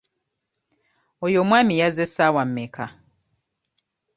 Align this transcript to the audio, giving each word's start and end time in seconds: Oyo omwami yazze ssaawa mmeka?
Oyo 1.25 1.37
omwami 1.43 1.73
yazze 1.81 2.05
ssaawa 2.09 2.43
mmeka? 2.47 2.85